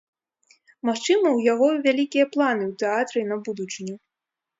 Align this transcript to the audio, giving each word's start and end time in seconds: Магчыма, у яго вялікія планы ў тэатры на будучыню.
Магчыма, 0.87 1.33
у 1.39 1.43
яго 1.53 1.67
вялікія 1.87 2.25
планы 2.37 2.63
ў 2.67 2.73
тэатры 2.85 3.21
на 3.33 3.39
будучыню. 3.49 3.95